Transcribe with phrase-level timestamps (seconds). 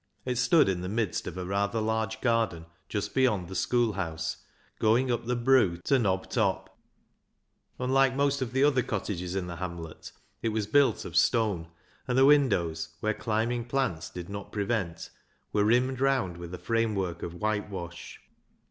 [0.25, 4.37] It stood in the midst of a rather large garden just beyond the school house,
[4.79, 6.69] going up the" broo" to Knob Top.
[6.69, 10.11] 14 2IO BECKSIDE LIGHTS Unlike most of the other cottages in the hamlet
[10.41, 11.67] it was built of stone,
[12.07, 15.11] and the windows, where climbing plants did not prevent,
[15.53, 18.19] were rimmed round with a framework of whitewash.